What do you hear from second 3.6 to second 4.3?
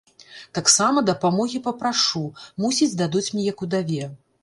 удаве.